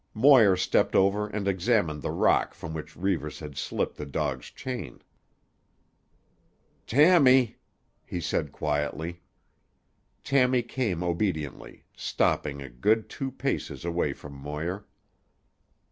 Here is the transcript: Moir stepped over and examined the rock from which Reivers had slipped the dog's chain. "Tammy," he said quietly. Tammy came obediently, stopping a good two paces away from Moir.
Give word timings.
Moir 0.15 0.55
stepped 0.57 0.95
over 0.95 1.27
and 1.27 1.47
examined 1.47 2.01
the 2.01 2.09
rock 2.09 2.55
from 2.55 2.73
which 2.73 2.95
Reivers 2.95 3.37
had 3.39 3.55
slipped 3.55 3.97
the 3.97 4.05
dog's 4.07 4.47
chain. 4.49 4.99
"Tammy," 6.87 7.59
he 8.03 8.19
said 8.19 8.51
quietly. 8.51 9.21
Tammy 10.23 10.63
came 10.63 11.03
obediently, 11.03 11.85
stopping 11.95 12.63
a 12.63 12.67
good 12.71 13.09
two 13.09 13.29
paces 13.29 13.85
away 13.85 14.11
from 14.11 14.33
Moir. 14.33 14.87